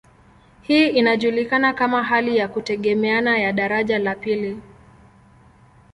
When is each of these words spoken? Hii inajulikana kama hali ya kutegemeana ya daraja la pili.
Hii 0.61 0.87
inajulikana 0.89 1.73
kama 1.73 2.03
hali 2.03 2.37
ya 2.37 2.47
kutegemeana 2.47 3.37
ya 3.37 3.53
daraja 3.53 3.99
la 3.99 4.15
pili. 4.15 4.59